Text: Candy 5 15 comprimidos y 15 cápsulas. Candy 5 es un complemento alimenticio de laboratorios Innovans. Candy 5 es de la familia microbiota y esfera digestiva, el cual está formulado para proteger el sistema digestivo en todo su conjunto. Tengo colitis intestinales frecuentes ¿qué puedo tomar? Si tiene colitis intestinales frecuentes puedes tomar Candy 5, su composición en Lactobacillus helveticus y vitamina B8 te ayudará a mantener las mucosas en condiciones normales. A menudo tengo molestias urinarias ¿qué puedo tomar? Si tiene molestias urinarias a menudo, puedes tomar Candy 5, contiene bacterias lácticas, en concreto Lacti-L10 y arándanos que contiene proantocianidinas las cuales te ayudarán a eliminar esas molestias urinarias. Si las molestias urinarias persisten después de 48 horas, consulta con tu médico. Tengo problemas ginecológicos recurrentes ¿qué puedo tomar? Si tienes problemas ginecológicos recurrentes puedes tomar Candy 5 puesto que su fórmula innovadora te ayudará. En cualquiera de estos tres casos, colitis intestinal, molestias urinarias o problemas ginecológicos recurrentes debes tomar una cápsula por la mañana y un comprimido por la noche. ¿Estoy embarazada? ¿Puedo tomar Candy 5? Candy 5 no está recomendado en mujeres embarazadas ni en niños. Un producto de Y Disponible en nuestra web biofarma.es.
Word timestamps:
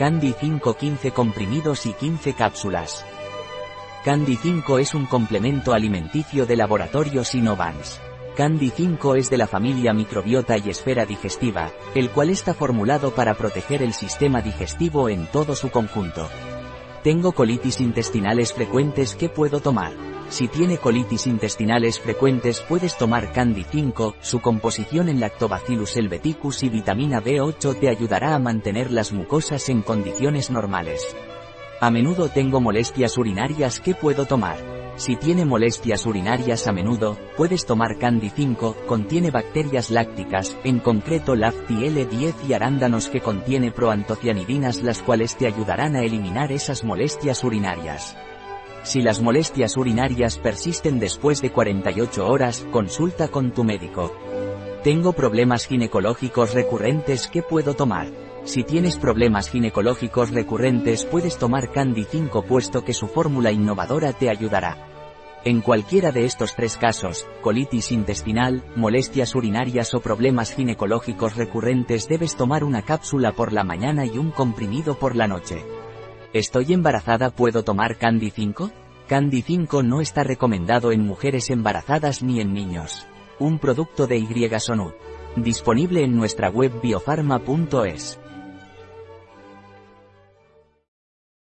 Candy 0.00 0.32
5 0.32 0.78
15 0.78 1.10
comprimidos 1.10 1.84
y 1.84 1.92
15 1.92 2.32
cápsulas. 2.32 3.04
Candy 4.02 4.36
5 4.36 4.78
es 4.78 4.94
un 4.94 5.04
complemento 5.04 5.74
alimenticio 5.74 6.46
de 6.46 6.56
laboratorios 6.56 7.34
Innovans. 7.34 8.00
Candy 8.34 8.70
5 8.70 9.16
es 9.16 9.28
de 9.28 9.36
la 9.36 9.46
familia 9.46 9.92
microbiota 9.92 10.56
y 10.56 10.70
esfera 10.70 11.04
digestiva, 11.04 11.70
el 11.94 12.08
cual 12.08 12.30
está 12.30 12.54
formulado 12.54 13.10
para 13.10 13.34
proteger 13.34 13.82
el 13.82 13.92
sistema 13.92 14.40
digestivo 14.40 15.10
en 15.10 15.26
todo 15.26 15.54
su 15.54 15.70
conjunto. 15.70 16.30
Tengo 17.02 17.32
colitis 17.32 17.80
intestinales 17.80 18.52
frecuentes 18.52 19.14
¿qué 19.14 19.30
puedo 19.30 19.60
tomar? 19.60 19.92
Si 20.28 20.48
tiene 20.48 20.76
colitis 20.76 21.26
intestinales 21.26 21.98
frecuentes 21.98 22.60
puedes 22.60 22.98
tomar 22.98 23.32
Candy 23.32 23.64
5, 23.64 24.16
su 24.20 24.40
composición 24.40 25.08
en 25.08 25.18
Lactobacillus 25.18 25.96
helveticus 25.96 26.62
y 26.62 26.68
vitamina 26.68 27.22
B8 27.22 27.80
te 27.80 27.88
ayudará 27.88 28.34
a 28.34 28.38
mantener 28.38 28.90
las 28.90 29.12
mucosas 29.12 29.70
en 29.70 29.80
condiciones 29.80 30.50
normales. 30.50 31.16
A 31.80 31.90
menudo 31.90 32.28
tengo 32.28 32.60
molestias 32.60 33.16
urinarias 33.16 33.80
¿qué 33.80 33.94
puedo 33.94 34.26
tomar? 34.26 34.79
Si 34.96 35.16
tiene 35.16 35.44
molestias 35.44 36.04
urinarias 36.04 36.66
a 36.66 36.72
menudo, 36.72 37.16
puedes 37.36 37.64
tomar 37.64 37.98
Candy 37.98 38.30
5, 38.30 38.76
contiene 38.86 39.30
bacterias 39.30 39.90
lácticas, 39.90 40.56
en 40.62 40.78
concreto 40.78 41.34
Lacti-L10 41.34 42.34
y 42.48 42.52
arándanos 42.52 43.08
que 43.08 43.20
contiene 43.20 43.70
proantocianidinas 43.70 44.82
las 44.82 45.02
cuales 45.02 45.36
te 45.36 45.46
ayudarán 45.46 45.96
a 45.96 46.02
eliminar 46.02 46.52
esas 46.52 46.84
molestias 46.84 47.42
urinarias. 47.44 48.16
Si 48.82 49.02
las 49.02 49.20
molestias 49.20 49.76
urinarias 49.76 50.38
persisten 50.38 50.98
después 50.98 51.42
de 51.42 51.50
48 51.50 52.26
horas, 52.26 52.66
consulta 52.70 53.28
con 53.28 53.52
tu 53.52 53.64
médico. 53.64 54.14
Tengo 54.82 55.12
problemas 55.12 55.66
ginecológicos 55.66 56.54
recurrentes 56.54 57.26
¿qué 57.26 57.42
puedo 57.42 57.74
tomar? 57.74 58.08
Si 58.44 58.64
tienes 58.64 58.96
problemas 58.96 59.50
ginecológicos 59.50 60.30
recurrentes 60.30 61.04
puedes 61.04 61.36
tomar 61.36 61.70
Candy 61.70 62.04
5 62.04 62.42
puesto 62.42 62.84
que 62.84 62.94
su 62.94 63.06
fórmula 63.06 63.52
innovadora 63.52 64.12
te 64.12 64.30
ayudará. 64.30 64.86
En 65.44 65.60
cualquiera 65.60 66.10
de 66.12 66.24
estos 66.24 66.54
tres 66.54 66.76
casos, 66.76 67.26
colitis 67.42 67.92
intestinal, 67.92 68.62
molestias 68.76 69.34
urinarias 69.34 69.94
o 69.94 70.00
problemas 70.00 70.52
ginecológicos 70.54 71.36
recurrentes 71.36 72.08
debes 72.08 72.36
tomar 72.36 72.64
una 72.64 72.82
cápsula 72.82 73.32
por 73.32 73.52
la 73.52 73.64
mañana 73.64 74.04
y 74.04 74.18
un 74.18 74.30
comprimido 74.32 74.98
por 74.98 75.16
la 75.16 75.26
noche. 75.26 75.64
¿Estoy 76.32 76.72
embarazada? 76.72 77.30
¿Puedo 77.30 77.62
tomar 77.62 77.96
Candy 77.96 78.30
5? 78.30 78.70
Candy 79.08 79.42
5 79.42 79.82
no 79.82 80.00
está 80.00 80.24
recomendado 80.24 80.92
en 80.92 81.06
mujeres 81.06 81.50
embarazadas 81.50 82.22
ni 82.22 82.40
en 82.40 82.52
niños. 82.52 83.06
Un 83.38 83.58
producto 83.58 84.06
de 84.06 84.18
Y 84.18 84.28
Disponible 85.36 86.04
en 86.04 86.16
nuestra 86.16 86.50
web 86.50 86.80
biofarma.es. 86.82 88.20